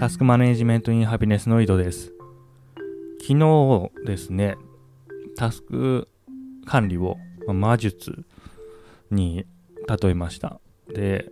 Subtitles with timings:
[0.00, 2.14] タスクマネジメントインハピネスの井戸です。
[3.20, 4.56] 昨日ですね、
[5.36, 6.08] タスク
[6.64, 8.24] 管理を魔術
[9.10, 9.44] に
[9.86, 10.58] 例えました。
[10.88, 11.30] で、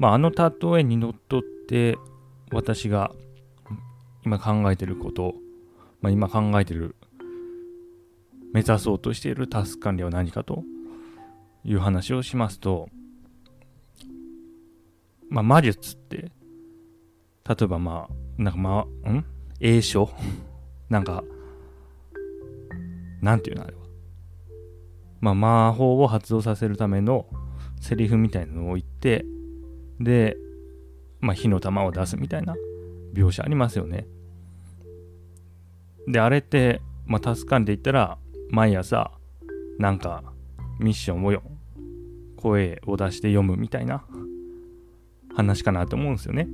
[0.00, 1.96] まあ、あの例えにのっとって
[2.50, 3.12] 私が
[4.24, 5.36] 今考えてること、
[6.00, 6.96] まあ、今考えてる
[8.52, 10.64] 目指そうとしているタスク管理は何かと
[11.64, 12.88] いう話をしますと、
[15.30, 16.32] まあ、魔術って
[17.48, 19.24] 例えばまあ、なんかまあ、ん？
[19.60, 20.10] 栄唱
[20.90, 21.24] なんか、
[23.22, 23.80] なんていうのあれは？
[25.20, 27.26] まあ、魔法を発動させるための
[27.80, 29.24] セリフみたいなのを言って、
[29.98, 30.36] で、
[31.20, 32.54] まあ、火の玉を出すみたいな
[33.14, 34.06] 描写ありますよね。
[36.06, 38.18] で、あれって、まあ、助かんで言ったら、
[38.50, 39.10] 毎朝、
[39.78, 40.22] なんか、
[40.78, 41.42] ミッションをよ、
[42.36, 44.04] 声を出して読むみたいな
[45.34, 46.46] 話かなと思うんですよね。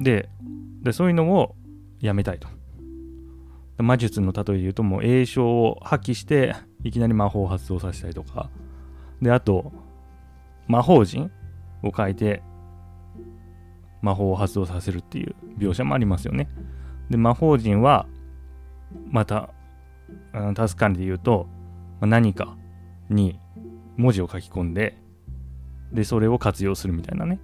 [0.00, 0.28] で
[0.82, 1.54] でそういうのを
[2.00, 2.48] やめたいと。
[3.78, 8.50] 魔術の例えで言うともう栄唱を破棄していきなり魔法を発動させたりとか。
[9.20, 9.72] であと
[10.66, 11.30] 魔法陣
[11.82, 12.42] を書いて
[14.02, 16.48] 魔法を発動させるっていう描写もありますよね。
[17.10, 18.06] で魔法陣は
[19.10, 19.50] また
[20.54, 21.46] タス管理で言うと
[22.00, 22.56] 何か
[23.08, 23.38] に
[23.96, 24.98] 文字を書き込んで
[25.92, 27.40] でそれを活用するみたいなね。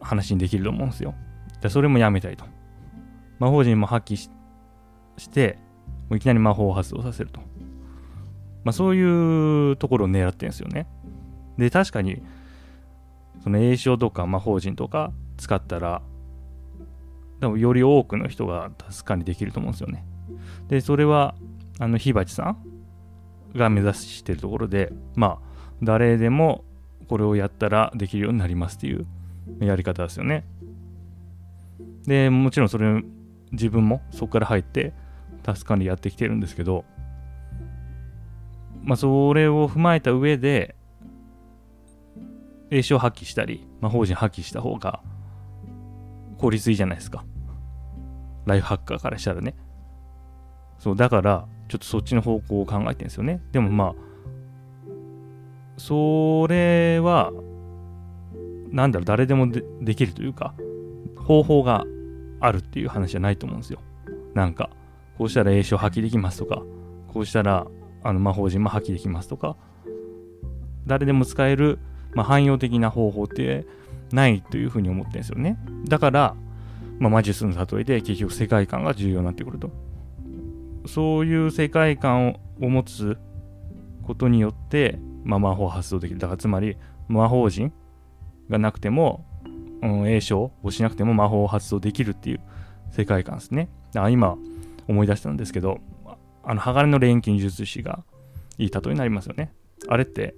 [0.00, 1.14] 話にできると思うんですよ。
[1.60, 2.44] でそれもやめたいと。
[3.38, 4.30] 魔法陣も発揮し
[5.16, 5.58] して
[6.08, 7.40] もういきなり魔法を発動させると。
[8.64, 10.86] まあ、そういうところを狙ってるんですよね。
[11.56, 12.22] で、確かに、
[13.42, 16.02] その栄唱とか魔法陣とか使ったら、
[17.40, 20.04] 多分より多くの人が助かりできると思うんですよね。
[20.68, 21.34] で、それは、
[21.78, 22.56] あの、火鉢さ
[23.54, 25.48] んが目指してるところで、まあ、
[25.82, 26.64] 誰でも
[27.08, 29.06] これをやったらできるようになりますっていう
[29.60, 30.44] やり方ですよね。
[32.06, 33.02] で、もちろんそれ、
[33.52, 34.92] 自分もそこから入って、
[35.42, 36.84] タスク管理やってきてるんですけど、
[38.82, 40.74] まあ、それを踏まえた上で、
[42.70, 45.00] 栄唱発揮したり、まあ、法人発揮した方が
[46.38, 47.24] 効率いいじゃないですか。
[48.46, 49.54] ライフハッカーからしたらね。
[50.78, 53.42] そう、だから、ちょっとそっちの方向を考えてるんですよね。
[53.52, 53.94] でもまあ、
[55.76, 57.32] それは、
[58.70, 59.48] なんだろう、誰でも
[59.80, 60.54] できるというか、
[61.16, 61.84] 方法が
[62.40, 63.80] あるっていう話じゃないと思うんですよ。
[64.34, 64.70] なんか、
[65.16, 66.62] こうしたら栄唱破棄できますとか、
[67.08, 67.66] こうしたら
[68.02, 69.56] あの魔法陣も破棄できますとか、
[70.86, 71.78] 誰でも使える、
[72.14, 73.66] まあ、汎用的な方法って
[74.12, 75.58] ないというふうに思ってるんですよね。
[75.86, 76.34] だから、
[76.98, 79.70] まあ、魔術の例えで結局世界観が重要になってくると。
[80.86, 83.18] そういう世界観を持つ
[84.04, 86.20] ことによって、まあ、魔法発動できる。
[86.20, 86.76] だからつまり
[87.08, 87.72] 魔法陣
[88.50, 89.24] がなくても、
[89.82, 92.40] うん、栄唱をしなくても魔法を発動できるっていう
[92.90, 93.68] 世界観ですね。
[93.92, 94.36] だから今
[94.86, 95.80] 思い出したんですけど、
[96.42, 98.04] あの、鋼の錬金術師が
[98.56, 99.52] いい例えになりますよね。
[99.88, 100.34] あれって、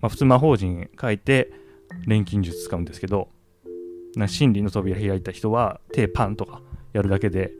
[0.00, 1.52] まあ、普通魔法陣書いて
[2.06, 3.28] 錬金術使うんですけど、
[4.16, 6.60] な真理の扉開いた人は手パンとか
[6.92, 7.52] やるだけで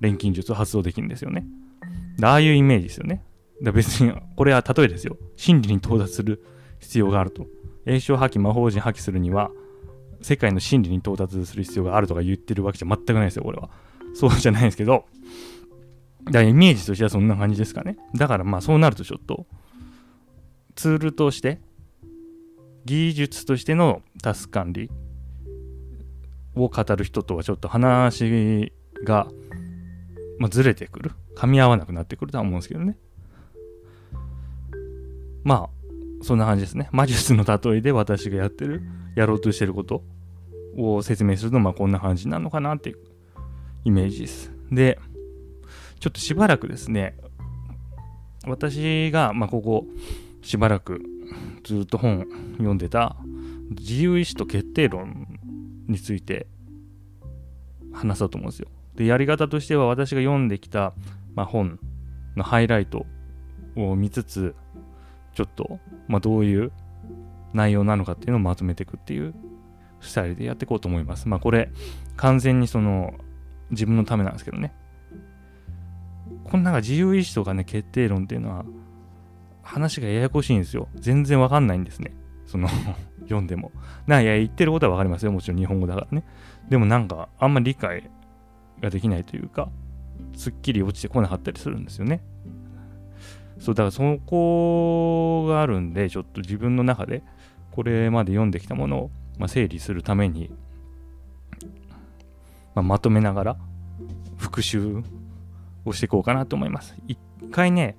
[0.00, 1.46] 錬金術を発動できるんですよね。
[2.22, 3.24] ああいうイメージですよね。
[3.62, 5.16] だ別に、これは例えですよ。
[5.36, 6.44] 真理に到達する
[6.80, 7.46] 必要があると。
[7.86, 9.50] 栄唱破棄、魔法陣破棄するには、
[10.22, 13.70] 世界の真理に到達する必要があるとか言ってるわけじゃ全くないですよ、これは。
[14.14, 15.04] そうじゃないですけど、
[16.26, 17.98] だからイメージとしてはそんな感じですかね。
[18.14, 19.46] だからまあそうなるとちょっと、
[20.74, 21.60] ツールとして、
[22.84, 24.90] 技術としてのタスク管理
[26.54, 28.72] を語る人とはちょっと話
[29.04, 29.28] が、
[30.38, 31.12] まあ、ずれてくる。
[31.36, 32.96] 噛み合わなくなってくるとは思うんですけどね。
[35.42, 35.73] まあ、
[36.24, 36.88] そんな感じですね。
[36.90, 38.82] 魔術の例えで私がやってる、
[39.14, 40.02] やろうとしてること
[40.76, 42.98] を説明すると、まあこんな感じなのかなっていう
[43.84, 44.50] イメージです。
[44.72, 44.98] で、
[46.00, 47.14] ちょっとしばらくですね、
[48.46, 49.86] 私が、まあここ、
[50.40, 51.02] しばらく
[51.62, 53.16] ずっと本読んでた
[53.70, 55.26] 自由意志と決定論
[55.88, 56.46] について
[57.92, 58.68] 話そうと思うんですよ。
[58.94, 60.94] で、やり方としては私が読んできた、
[61.34, 61.78] まあ、本
[62.34, 63.04] のハイライト
[63.76, 64.54] を見つつ、
[65.34, 65.78] ちょっと、
[66.08, 66.72] まあ、どういう
[67.52, 69.34] 内容なのかっていうのをまとめていくっていう
[70.00, 71.28] スタイルでやっていこうと思います。
[71.28, 71.70] まあこれ
[72.16, 73.14] 完全にその
[73.70, 74.74] 自分のためなんですけどね。
[76.44, 78.64] このなんか自由意志とかね、決定論っていうのは
[79.62, 80.88] 話がややこしいんですよ。
[80.94, 82.14] 全然わかんないんですね。
[82.46, 82.68] その
[83.24, 83.72] 読んでも。
[84.06, 85.32] ないや、言ってることはわかりますよ。
[85.32, 86.24] もちろん日本語だからね。
[86.68, 88.10] でもなんかあんまり理解
[88.80, 89.70] ができないというか、
[90.34, 92.22] すっきり落ちてこなかったりするんですよね。
[93.64, 97.22] そうだからそこがあるんでちょっと自分の中で
[97.70, 100.50] これまで読んできたものを、まあ、整理するために
[102.74, 103.56] まあ、まとめながら
[104.36, 105.02] 復習
[105.84, 106.94] をしていこうかなと思います。
[107.06, 107.18] 一
[107.52, 107.96] 回ね、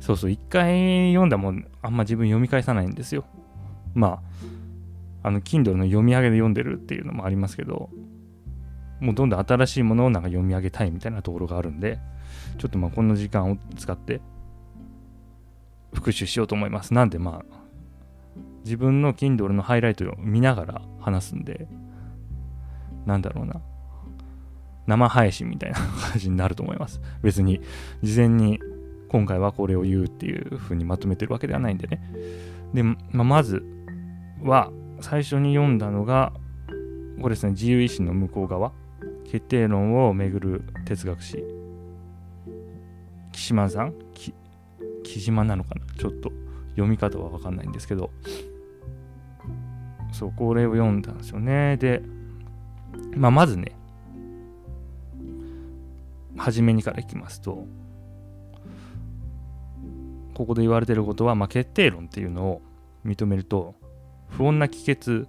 [0.00, 3.24] そうそう、一回読んだもん、あんま自分読み返さないんですよ。
[3.94, 4.22] ま
[5.22, 7.90] あ、あの、Kindle の読み上げで読んでるっていうのもありますけど、
[9.00, 11.98] もうどんどん新しいものをなんか読み上げたいみたいなところがあるんで、
[12.58, 14.20] ちょっとまあこの時間を使って
[15.92, 16.94] 復習しようと思います。
[16.94, 17.58] なんでまあ、
[18.64, 21.66] 自分の Kindle のハイライトを見ながら話すんで、
[23.06, 23.60] なんだろうな。
[24.86, 27.00] 生配信みたいな感じになると思います。
[27.22, 27.60] 別に、
[28.02, 28.58] 事前に
[29.08, 32.00] 今回はこれを言うっていう風にまとめてるわけではないんでね。
[32.72, 33.62] で、まあ、まず
[34.42, 34.70] は、
[35.00, 36.32] 最初に読んだのが、
[37.20, 38.72] これですね、自由意志の向こう側、
[39.24, 41.44] 決定論をめぐる哲学史。
[43.32, 43.94] 木島さん
[45.08, 45.80] 木島なのかな？
[45.96, 46.30] ちょっと
[46.72, 48.10] 読み方はわかんないんですけど、
[50.12, 51.76] そう、これを読んだんですよね。
[51.78, 52.02] で、
[53.16, 53.72] まあ、まずね、
[56.36, 57.66] 初めにからいきますと、
[60.34, 62.62] ここで言われてることは、まあ、決定論っていうのを
[63.04, 63.74] 認めると、
[64.28, 65.26] 不穏な帰結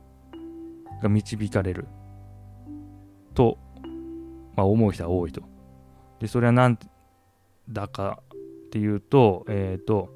[1.01, 1.87] が導かれる
[3.33, 3.57] と、
[4.55, 5.41] まあ、思う人は多いと。
[6.19, 6.77] で、それは何
[7.69, 8.21] だか
[8.69, 10.09] っていうと、えっ、ー、と、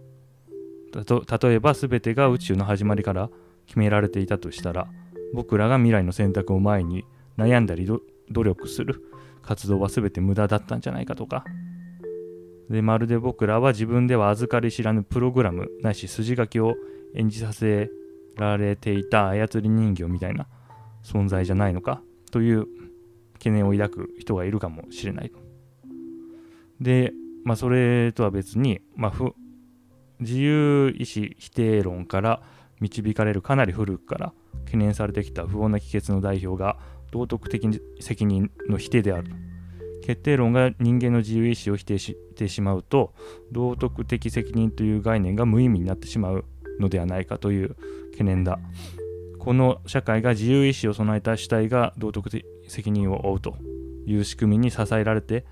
[0.93, 3.31] 例えば全てが宇宙の始まりから
[3.65, 4.87] 決められていたとしたら、
[5.33, 7.03] 僕らが未来の選択を前に
[7.35, 7.87] 悩んだり
[8.29, 9.03] 努力する
[9.41, 11.43] 活動は全て無駄だったんじゃないかとか。
[12.69, 16.75] でまるで僕らは自分では預かり知らぬプログラムないし筋書きを
[17.13, 17.89] 演じさせ
[18.37, 20.47] られていた操り人形みたいな
[21.03, 22.01] 存在じゃないのか
[22.31, 22.67] という
[23.33, 25.31] 懸念を抱く人がいるかもしれない
[26.79, 29.33] で、まあ、それとは別に、まあ、
[30.19, 32.41] 自由意志否定論から
[32.79, 34.33] 導かれるかなり古くから
[34.65, 36.77] 懸念されてきた不穏な帰結の代表が
[37.11, 39.31] 道徳的責任の否定である。
[40.03, 43.13] 決定論が人間の自由意志を否定してしまうと
[43.53, 46.45] 道徳的責任という概念が無意味になってしまう
[46.79, 47.75] のではないかという
[48.11, 48.59] 懸念だ。
[49.39, 53.55] この社会が自由意志を備えた主体が道徳的責任を負うと
[54.05, 55.45] いう仕組みに支えられて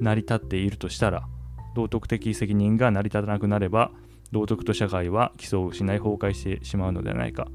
[0.00, 1.26] 成り立っているとしたら
[1.74, 3.90] 道徳的責任が成り立たなくなれば
[4.32, 7.48] 道徳と社会は基礎を失い崩壊してしまうのではないか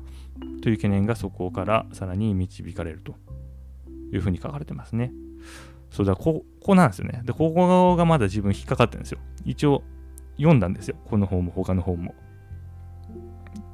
[0.62, 3.16] という懸念がそこからさらに導かれると
[4.12, 5.12] いうふうに書かれてますね。
[5.92, 7.22] そうだ、ここなんですよね。
[7.24, 9.20] で、ここがまだ自分引っかかってるんですよ。
[9.46, 9.84] 一応
[10.38, 10.98] 読んだんですよ。
[11.06, 12.16] この本も他の本も。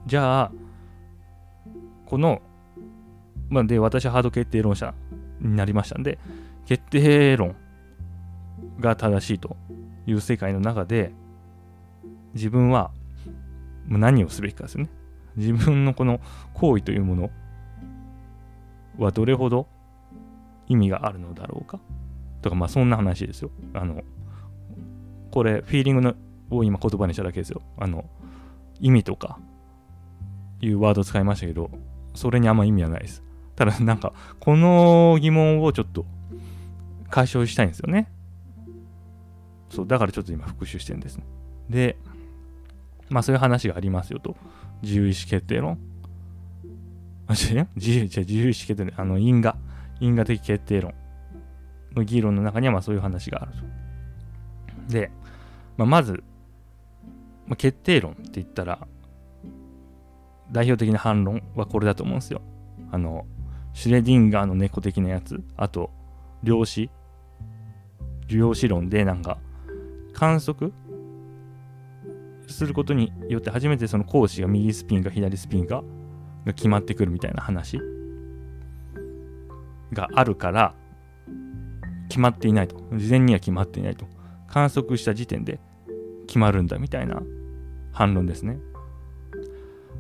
[0.06, 0.52] じゃあ、
[2.06, 2.42] この、
[3.50, 4.94] まあ、で、私はハード決定論者
[5.40, 6.20] になりましたんで、
[6.66, 7.56] 決定論
[8.82, 9.56] が正しいと
[10.06, 11.14] いう世界の中で、
[12.34, 12.92] 自分は
[13.88, 14.90] 何をすべきかですよね。
[15.36, 16.20] 自分のこの
[16.54, 17.30] 行為というもの
[18.98, 19.68] はどれほど
[20.68, 21.80] 意味があるのだろうか
[22.42, 23.52] とか、まあそんな話ですよ。
[23.74, 24.02] あの、
[25.32, 26.16] これ、フィーリングの
[26.50, 27.62] を今言葉にしただけですよ。
[27.78, 28.06] あの、
[28.80, 29.40] 意味とか
[30.60, 31.72] いうワード使いましたけど、
[32.14, 33.24] それにあんま意味はないです。
[33.56, 36.06] ただ、なんか、この疑問をちょっと
[37.10, 38.12] 解消したいんですよね。
[39.72, 41.24] そう、だからちょっと今復習してるんですね。
[41.70, 41.98] で、
[43.10, 44.36] まあそういう話がありますよと。
[44.82, 45.80] 自由意思決定論。
[47.30, 49.58] 自由、自由意思決定論、あの、因果。
[50.00, 50.94] 因果的決定論
[51.96, 53.52] の議論の中にはまあそういう話がある
[54.88, 54.92] と。
[54.94, 55.12] で、
[55.78, 56.24] まあ、まず、
[57.48, 58.88] まあ、決定論って言ったら、
[60.52, 62.42] 代表的な反論はこれだと思うんですよ。
[62.92, 63.26] あの、
[63.74, 65.92] シュレディンガーの猫的なやつ、あと、
[66.44, 66.90] 量子、
[68.28, 69.38] 量子論でなんか、
[70.22, 70.72] 観測？
[72.48, 75.84] することによって初めてその講師が右スピンか左スピンか
[76.46, 77.80] が決まってくるみたいな話？
[79.94, 80.76] があるから
[82.08, 82.76] 決まっていないと。
[82.96, 84.06] 事前には決まっていないと。
[84.48, 85.60] 観測した時点で
[86.28, 87.24] 決まるんだみたいな
[87.92, 88.60] 反論ですね。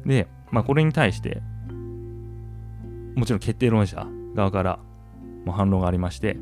[0.05, 1.41] で、まあ、これに対して
[3.15, 4.79] もちろん決定論者側から
[5.45, 6.37] も反論がありまして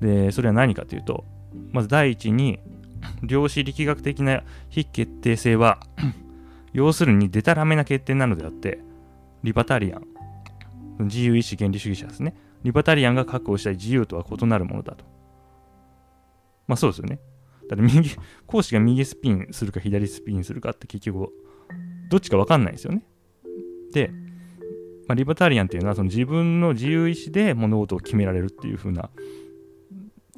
[0.00, 1.24] でそれは何かというと
[1.70, 2.58] まず第一に
[3.22, 5.80] 量子力学的な非決定性は
[6.72, 8.78] 要するにデタラメな決定なのであって
[9.42, 10.06] リバタリアン
[11.00, 12.34] 自由意志原理主義者ですね
[12.64, 15.04] リバタリアンが確保したい自由とは異なるものだと。
[16.66, 17.20] まあそうですよね。
[17.68, 18.10] だって右、
[18.46, 21.30] 講師が右スピンするか左スピンするかって結局、
[22.08, 23.02] どっちか分かんないですよね。
[23.92, 24.10] で、
[25.06, 29.10] まあ、リバタリアンっていうのはその自分の自由意志で物事を決められるっていう風な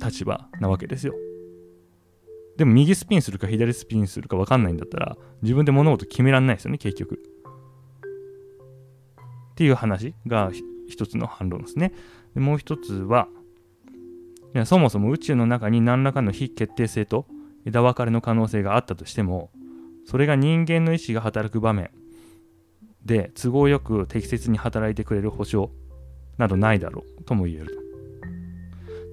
[0.04, 1.14] 立場なわけですよ。
[2.56, 7.20] でも右スピンするか左スピンするか分かんないんだったら自分で物事決められないですよね、結局。
[9.52, 10.50] っていう話が
[10.88, 11.92] 一つの反論ですね。
[12.34, 13.28] でもう一つは、
[14.64, 17.26] そもそも宇宙の中に何らかの非決定性と
[17.66, 19.50] 枝分かれの可能性があったとしても
[20.06, 21.90] それが人間の意思が働く場面
[23.04, 25.70] で都合よく適切に働いてくれる保証
[26.38, 27.86] などないだろうとも言えると。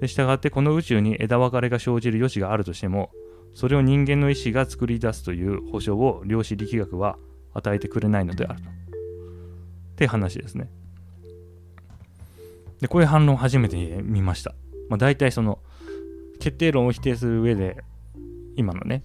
[0.01, 3.11] で従ってこの宇宙に枝分かれが生じる余地があるとしても
[3.53, 7.17] それを人間の意思が作り出すという保証を量子力学は
[7.53, 8.69] 与えてくれないのであると。
[8.69, 8.71] っ
[9.95, 10.69] て話ですね。
[12.81, 14.53] でこういう反論を初めて見ました。
[14.89, 15.59] まあ、大体その
[16.39, 17.77] 決定論を否定する上で
[18.55, 19.03] 今のね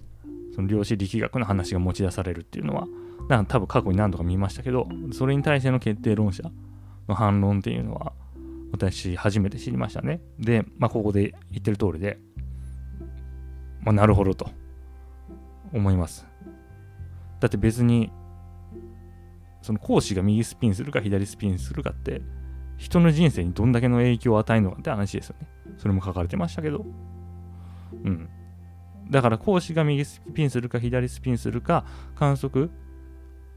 [0.55, 2.87] その量子力学の話が持ち出されるっていうのは
[3.29, 6.43] だか多分過去に何度か見ましたけどそれに対しての決定論者
[7.07, 8.11] の反論っていうのは
[8.71, 10.21] 私初めて知りましたね。
[10.39, 12.19] で、まあ、ここで言ってる通りで、
[13.81, 14.49] まあ、なるほどと
[15.73, 16.27] 思います。
[17.39, 18.11] だって別に、
[19.61, 22.21] その講師が右スピンするか左スピンするかって、
[22.77, 25.47] 人の人生にどんだけの影響を与えるのかって話ですよね。
[25.77, 26.85] それも書かれてましたけど。
[28.03, 28.29] うん。
[29.09, 32.69] だから講師が右スピンするか左スピンするか観測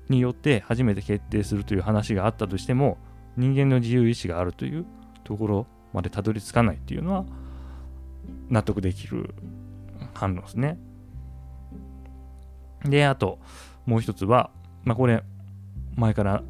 [0.08, 2.98] によって初めて決定するという話があったとしても
[3.36, 4.86] 人間の自由意志があるという
[5.24, 7.24] ところまでたどり着かないっていうのは
[8.48, 9.34] 納得できる
[10.22, 10.78] 反論ですね。
[12.84, 13.40] で、あと
[13.86, 14.50] もう一つは、
[14.84, 15.24] まあ、これ
[15.96, 16.44] 前から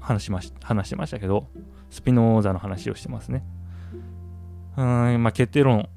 [0.00, 1.48] 話しまし話してましたけど、
[1.90, 3.42] スピノーザの話をしてますね。
[4.76, 5.88] うん、まあ、決定論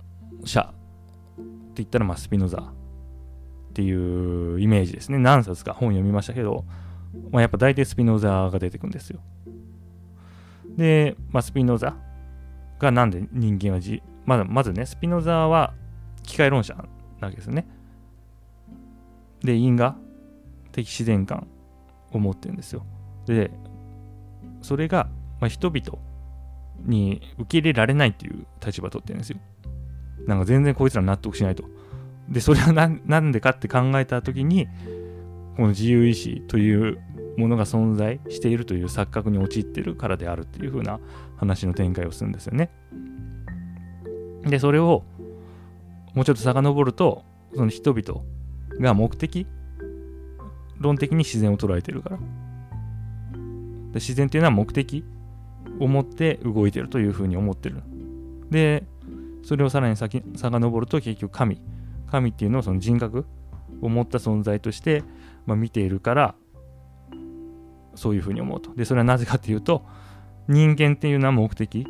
[0.43, 0.73] 者って
[1.75, 5.19] 言ったら、まあ、スピノザっていうイメージですね。
[5.19, 6.65] 何冊か本読みましたけど、
[7.29, 9.19] まあ、やっぱ大体スピノザが出てくんですよ。
[10.75, 11.95] で、まあ、スピノザ
[12.79, 15.75] がなんで人間はじ、まずまずね、スピノザは
[16.23, 16.75] 機械論者
[17.21, 17.67] なわけですね。
[19.43, 19.97] で、因果
[20.71, 21.47] 的自然観
[22.11, 22.85] を持ってるんですよ。
[23.25, 23.51] で、
[24.61, 25.09] それが、
[25.39, 25.97] まあ、人々
[26.85, 29.39] に受け入れられないっていう立場を取ってるんですよ。
[30.27, 31.63] なんか全然こいつら納得しないと。
[32.29, 32.73] で、それは
[33.05, 34.67] 何でかって考えたときに、
[35.55, 36.99] この自由意志という
[37.37, 40.99] ものが存在しているという錯覚に陥ってるからであるっていう風な
[41.37, 42.69] 話の展開をするんですよね。
[44.43, 45.03] で、それを
[46.13, 47.24] もうちょっと遡ると、
[47.56, 48.22] その人々
[48.80, 49.48] が目的
[50.82, 52.18] 論的に自然を捉えてるから。
[52.18, 55.03] で自然っていうのは目的
[55.80, 57.84] を持って動いてるというふうに思ってる。
[58.50, 58.84] で、
[59.44, 61.62] それをさらに先遡ると結局神。
[62.10, 63.25] 神っていうのをその人格
[63.82, 65.03] を持った存在として、
[65.46, 66.36] まあ、見ているから
[67.96, 68.74] そういうふうに思うと。
[68.75, 69.86] で、それはなぜかっていうと、
[70.48, 71.88] 人間っていうのは目的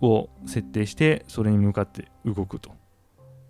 [0.00, 2.72] を設定して、それに向かって動くと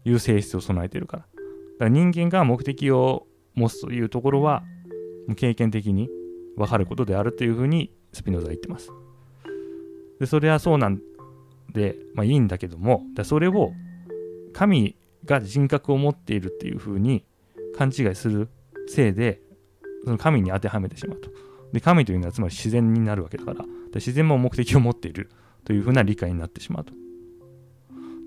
[0.04, 1.22] いう性質を備えてるから。
[1.22, 4.62] だから人間が目的を持つというところは、
[5.36, 6.08] 経験的に
[6.56, 8.90] 分かることであるというふうにスピノザは言ってます。
[10.18, 11.00] で、それはそうなん
[11.72, 13.72] で、まあいいんだけども、だそれを
[14.52, 17.24] 神が人格を持っているっていうふうに
[17.76, 18.48] 勘違いする
[18.88, 19.40] せいで、
[20.04, 21.30] その神に当てはめてしまうと。
[21.72, 25.30] で、神というのはつまり自然になるわけだから、で自然も目的を持っている
[25.64, 26.92] というふうな理解になってしまうと。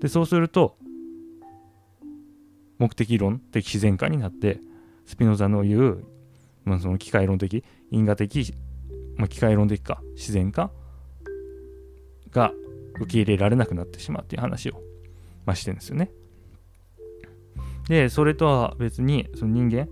[0.00, 0.76] で、そうすると、
[2.84, 4.60] 目的論的自然化になって、
[5.06, 6.04] スピノザの言う、
[6.64, 8.54] まあ、その機械論的、因果的、
[9.16, 10.70] まあ、機械論的か、自然化
[12.30, 12.52] が
[13.00, 14.82] 受け入れられなくなってしまうっていう話を、
[15.46, 16.10] まあ、してるんですよね。
[17.88, 19.88] で、それとは別に、その人間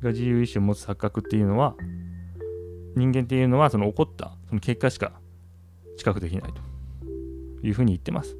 [0.00, 1.74] が自由意志を持つ錯覚っていうのは、
[2.94, 5.20] 人間っていうのはその起こったその結果しか
[5.98, 8.36] 知覚できないというふうに言ってます。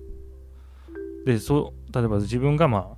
[1.24, 2.95] で、そう、例えば自分がまあ、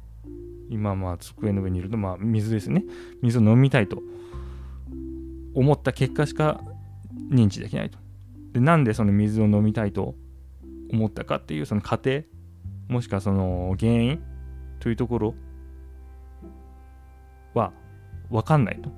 [0.71, 2.85] 今まあ机の上にいるとまあ水ですね。
[3.23, 4.03] 水を飲みたいと
[5.55, 6.61] 思った結果しか
[7.31, 7.99] 認知できないと。
[8.53, 10.15] で、なんでその水を飲みたいと
[10.93, 12.23] 思ったかっていうその過程、
[12.89, 14.23] もしくはその原因
[14.81, 15.35] というところ
[17.55, 17.73] は
[18.31, 18.91] 分かんないと。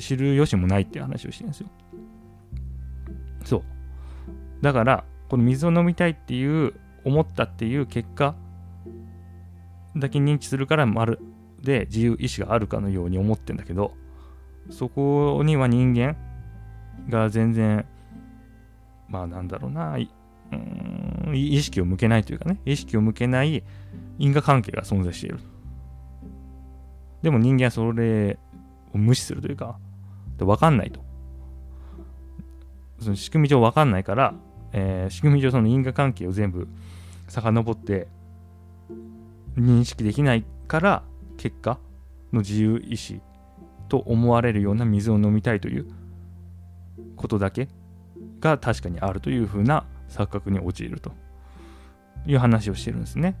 [0.00, 1.68] 知る由もないっていう話をしてるんですよ。
[3.44, 3.62] そう。
[4.62, 6.74] だから、この水を飲みたいっていう、
[7.04, 8.34] 思ったっていう結果
[9.98, 11.20] だけ認知するから、まる
[11.62, 13.92] で自由意志があるかのように思ってんだけど、
[14.70, 16.16] そこには人間
[17.08, 17.86] が全然、
[19.08, 23.62] まあなんだろうな、うん意識を向けないというかね、意識を向けない
[24.18, 25.40] 因果関係が存在している。
[27.22, 28.38] でも人間はそれ
[28.94, 29.78] を無視するというか、
[30.38, 31.00] 分かんないと。
[33.00, 34.34] その仕組み上分かんないから、
[34.72, 36.68] えー、仕組み上その因果関係を全部
[37.28, 38.08] 遡って
[39.60, 41.02] 認識できないから
[41.36, 41.78] 結果
[42.32, 43.20] の自由意志
[43.88, 45.88] と思われるような水を飲みたいという
[47.16, 47.68] ことだけ
[48.40, 51.12] が確かにあるというふうな錯覚に陥ると
[52.26, 53.36] いう話をしてるんですね。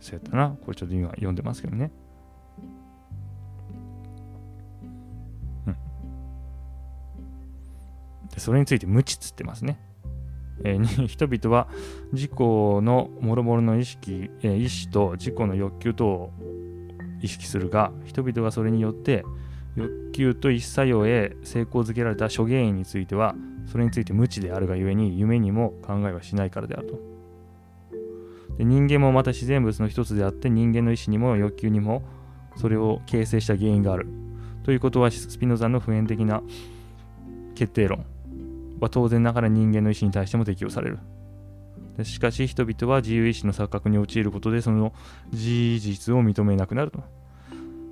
[0.00, 0.56] そうやったな。
[0.64, 1.90] これちょっと今読んでますけどね。
[5.66, 5.76] うん。
[8.28, 9.80] でそれについて無知つってますね。
[10.64, 11.68] え、 人々は
[12.12, 16.32] 自己の諸々の意識、えー、意志と自己の欲求とを
[17.20, 19.24] 意識するが、人々がそれによって
[19.76, 23.34] 欲求と一作用へ成功づけられた諸原因については、
[23.66, 27.16] それについて無知であるがゆえに夢にも考えはしないからであると。
[28.58, 32.02] で人間もまた自然物の一つであって人間の意志にも欲求にも
[32.56, 34.08] それを形成した原因がある。
[34.62, 36.42] ということはスピノザの普遍的な
[37.54, 38.04] 決定論
[38.80, 40.98] は当然ながら人間の意志に対しても適用される。
[42.04, 44.92] しかし人々は自由意志の錯覚に陥ることでその
[45.30, 47.02] 事実を認めなくなると。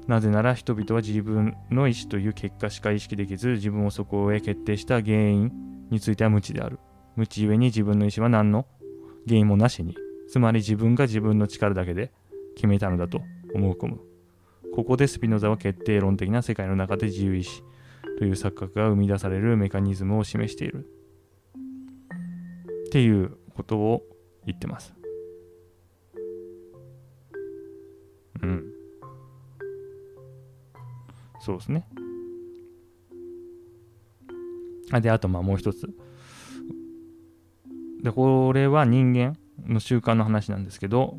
[0.07, 5.53] なぜなら人々は自分の意志という結果しか意識できず自分をそこへ決定した原因
[5.91, 6.79] については無知である。
[7.17, 8.67] 無知ゆえに自分の意志は何の
[9.27, 9.97] 原因もなしに、
[10.29, 12.13] つまり自分が自分の力だけで
[12.57, 13.23] 決めたのだと
[13.55, 14.01] 思い込む。
[14.75, 17.63] ここでスピノザは決定論的な世界の中で自由意志
[18.19, 20.87] という錯覚が生み出されるメカニズムを示している。
[22.87, 24.03] っていうことを
[24.47, 24.95] 言ってます。
[28.43, 28.65] うん。
[31.41, 31.89] そうですね。
[34.91, 35.89] あで、あと、まあもう一つ。
[38.03, 41.17] で、これは人間の習慣の話なんですけど、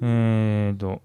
[0.00, 1.02] えーと、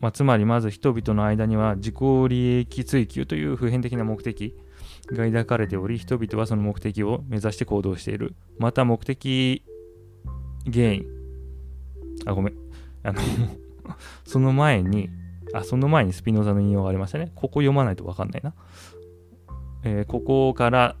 [0.00, 1.96] まあ、つまりまず人々の間には自己
[2.28, 4.54] 利益追求という普遍的な目的
[5.06, 8.34] が抱かれており、人々はその目的を目指して行動している。
[8.58, 9.62] また目的
[10.72, 11.06] 原因。
[12.26, 12.54] あ、ごめん。
[13.02, 13.20] あの
[14.24, 15.10] その前に、
[15.52, 17.32] あ、その前にスピノザの引用がありましたね。
[17.34, 18.54] ここ読まないとわかんないな。
[19.82, 20.96] えー、ここから、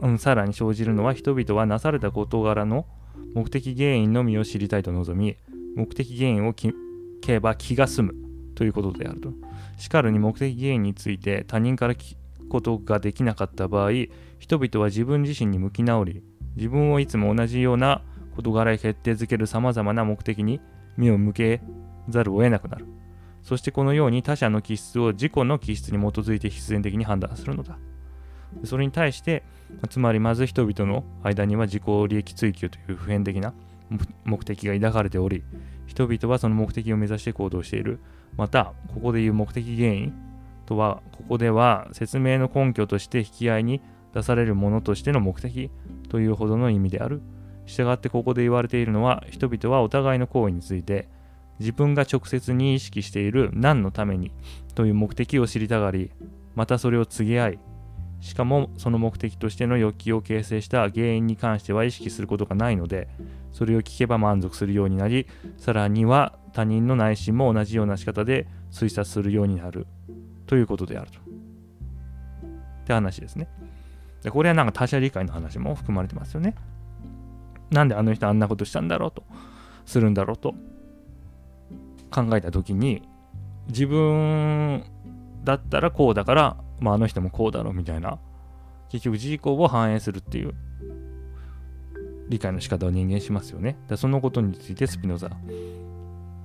[0.00, 2.86] うん、さらに生じるのは人々はなされた事柄の
[3.34, 5.36] 目的原因のみを知りたいと望み、
[5.76, 6.74] 目的原因を聞
[7.22, 8.23] けば気が済む
[8.54, 9.32] ということであると。
[9.76, 13.90] しかるに目的原因について他人から聞くことができなかった場合、
[14.38, 16.22] 人々は自分自身に向き直り、
[16.56, 18.02] 自分をいつも同じような
[18.36, 20.60] 事柄へ決定づける様々な目的に
[20.96, 21.60] 目を向け
[22.08, 22.86] ざるを得なくなる。
[23.42, 27.78] そしてこのように他者の気質を自己の気質に基づいて必然的に判断するのだ。
[28.62, 29.42] それに対して、
[29.90, 33.52] つまりまず人々の間には自己利益追求という普遍的な
[34.24, 35.42] 目的が抱かれており、
[35.86, 38.00] 人々はその目的を目指して行動している。
[38.36, 40.12] また、ここでいう目的原因
[40.66, 43.80] とは、ここでは説明の根拠として引き合いに
[44.14, 45.70] 出されるものとしての目的
[46.08, 47.22] というほどの意味である。
[47.66, 51.08] したがってここで言われているのは、人々はお互いの行為について、
[51.60, 54.32] 自分が直接に意識している何のために
[54.74, 56.10] という目的を知りたがり、
[56.54, 57.58] またそれを告げ合い、
[58.24, 63.06] しかもその目的としての欲求を形成した原因に関しては意識することがないので、
[63.52, 65.26] それを聞けば満足するようになり、
[65.58, 69.86] さらには他人の内心も同じような仕方で推察するようになる
[70.46, 71.18] ということであると。
[71.18, 71.22] っ
[72.86, 73.46] て話ですね。
[74.22, 76.54] でこれはなんか他者理解の話も含まれてますよね。
[77.70, 79.22] なんであの人あんなことしたんだろうと、
[79.84, 80.54] するんだろうと
[82.10, 83.06] 考えた時に、
[83.68, 84.82] 自分
[85.44, 88.18] だったらこうだから、まあ、あの人もこうだろうみたいな、
[88.90, 90.54] 結局自己を反映するっていう
[92.28, 93.76] 理解の仕方を人間しますよね。
[93.88, 95.36] でそのことについてスピノザ、ま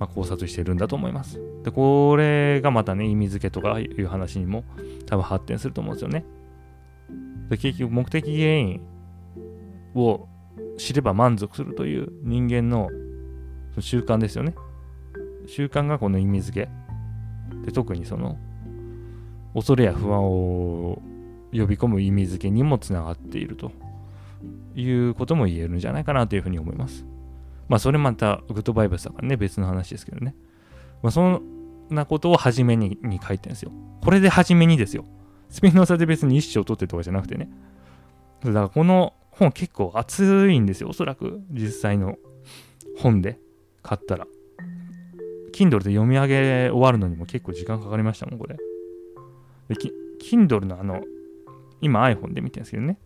[0.02, 1.40] あ、考察してるんだと思います。
[1.64, 4.64] で、これがまたね、意味付けとかいう話にも
[5.06, 6.26] 多分発展すると思うんですよね。
[7.50, 8.82] で結局目的原因
[9.96, 10.28] を
[10.78, 12.90] 知れば満足するという人間の
[13.80, 14.56] 習慣ですよね。
[15.48, 16.70] 習慣がこの意味付け。
[17.66, 18.38] で特にその
[19.54, 21.02] 恐れや不安を
[21.52, 23.72] 呼び込む意味付けにもつながっていると
[24.76, 27.06] いうことも言えるんじゃないかなというふうに思います。
[27.68, 30.36] まあそれまたグッドバイブスだからね別の話ですけどね。
[31.02, 31.42] まあそん
[31.90, 33.72] なことを初めにに書いてるんですよ。
[34.02, 35.06] これで初めにですよ。
[35.50, 37.50] スピノサで別に一生取ってとかじゃなくてね。
[38.44, 40.90] だからこの本結構熱いんですよ。
[40.90, 42.18] おそらく実際の
[42.98, 43.40] 本で
[43.82, 44.28] 買ったら。
[45.52, 48.56] Kindle で読み上げ終わるのにも結構時間かかりましたもん、これ。
[49.70, 49.76] で、
[50.22, 51.02] Kindle のあの、
[51.82, 53.00] 今 iPhone で見てるんですけどね。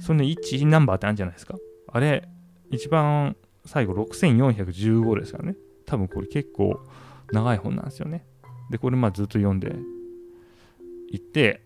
[0.00, 1.56] その1ナンバーってあるんじゃないですか。
[1.92, 2.28] あれ、
[2.70, 5.56] 一番最後6415ですからね。
[5.86, 6.80] 多分これ結構
[7.32, 8.26] 長い本なんですよね。
[8.70, 9.74] で、これまあずっと読んで
[11.10, 11.62] いって、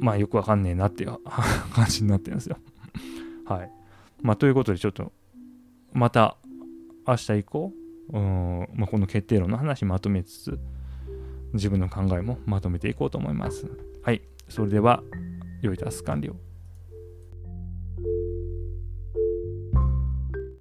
[0.00, 1.18] まあよくわかんねえなっていう
[1.74, 2.56] 感じになってるんですよ。
[3.46, 3.70] はい。
[4.22, 5.12] まあということでちょっと
[5.92, 6.36] また
[7.06, 7.72] 明日以降、
[8.12, 10.58] うんまあ、この決定論の話まとめつつ
[11.52, 13.66] 自分の考えもまとめていこうと思います。
[14.02, 14.22] はい。
[14.48, 15.02] それでは、
[15.60, 16.34] 良いタス完了。